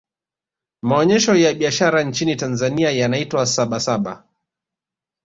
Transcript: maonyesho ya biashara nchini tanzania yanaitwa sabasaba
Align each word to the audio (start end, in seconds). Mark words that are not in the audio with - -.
maonyesho 0.81 1.35
ya 1.35 1.53
biashara 1.53 2.03
nchini 2.03 2.35
tanzania 2.35 2.91
yanaitwa 2.91 3.45
sabasaba 3.45 4.23